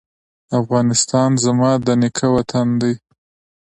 [0.59, 2.93] افغانستان زما د نیکه وطن دی